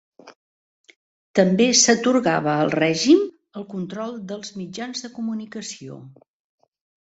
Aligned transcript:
També 1.39 1.67
s'atorgava 1.81 2.57
al 2.63 2.73
règim 2.77 3.23
el 3.61 3.69
control 3.77 4.19
dels 4.35 4.53
mitjans 4.65 5.07
de 5.07 5.15
comunicació. 5.23 6.03